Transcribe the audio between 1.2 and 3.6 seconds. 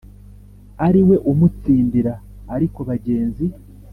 umutsindira ariko bagenzi